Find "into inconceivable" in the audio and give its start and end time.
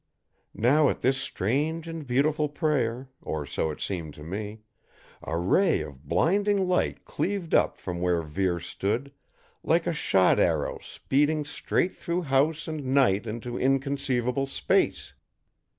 13.27-14.47